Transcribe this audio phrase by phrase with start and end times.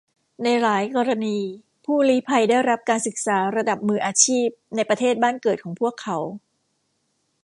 [0.43, 1.37] ในหลายกรณี
[1.85, 6.17] ผู้ลี้ภัยได้รับการศึกษาระดับมืออาชีพในประเทศบ้านเกิดของพวกเขา